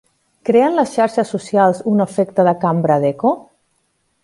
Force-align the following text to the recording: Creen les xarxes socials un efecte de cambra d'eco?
Creen 0.49 0.77
les 0.79 0.93
xarxes 0.93 1.33
socials 1.35 1.83
un 1.93 2.03
efecte 2.07 2.47
de 2.49 2.55
cambra 2.65 3.01
d'eco? 3.07 3.37